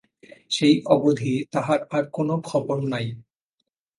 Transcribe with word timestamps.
সেই 0.51 0.75
অবধি 0.87 1.33
তাহার 1.53 1.79
আর 1.89 2.03
কোন 2.11 2.29
খবর 2.41 2.77
নাই। 2.93 3.05